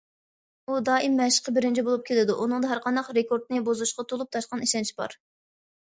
[0.71, 5.21] ئۇ دائىم مەشىققە بىرىنچى بولۇپ كېلىدۇ، ئۇنىڭدا ھەرقانداق رېكورتنى بۇزۇشقا تولۇپ تاشقان ئىشەنچ بار.